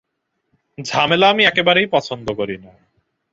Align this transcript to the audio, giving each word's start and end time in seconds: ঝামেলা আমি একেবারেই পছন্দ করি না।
ঝামেলা 0.77 1.29
আমি 1.29 1.43
একেবারেই 1.45 1.87
পছন্দ 1.87 2.27
করি 2.33 2.57
না। 2.57 2.71